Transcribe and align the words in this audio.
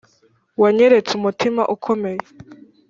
wanyeretse 0.61 1.11
umutima 1.15 1.61
ukomeye 1.75 2.21